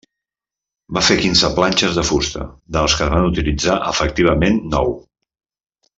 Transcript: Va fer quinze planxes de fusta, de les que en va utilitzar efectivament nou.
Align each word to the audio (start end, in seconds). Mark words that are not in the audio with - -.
Va 0.97 1.03
fer 1.09 1.17
quinze 1.19 1.51
planxes 1.59 1.99
de 1.99 2.05
fusta, 2.11 2.47
de 2.77 2.83
les 2.85 2.95
que 3.01 3.07
en 3.09 3.13
va 3.19 3.23
utilitzar 3.35 3.79
efectivament 3.93 4.59
nou. 4.77 4.95